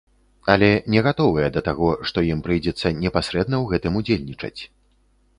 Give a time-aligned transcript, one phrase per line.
[0.51, 4.61] Але не гатовыя да таго, што ім прыйдзецца непасрэдна ў гэтым удзельнічаць.